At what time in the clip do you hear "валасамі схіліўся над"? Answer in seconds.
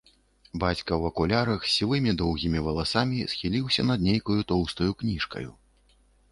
2.69-4.09